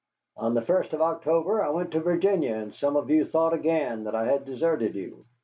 On 0.35 0.55
the 0.55 0.63
first 0.63 0.93
of 0.93 1.01
October 1.03 1.63
I 1.63 1.69
went 1.69 1.91
to 1.91 1.99
Virginia, 1.99 2.55
and 2.55 2.73
some 2.73 2.95
of 2.95 3.11
you 3.11 3.23
thought 3.23 3.53
again 3.53 4.05
that 4.05 4.15
I 4.15 4.25
had 4.25 4.45
deserted 4.45 4.95
you. 4.95 5.25